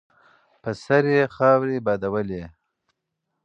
په 0.61 0.71
سر 0.83 1.03
یې 1.15 1.23
خاورې 1.35 1.77
بادولې. 1.85 2.43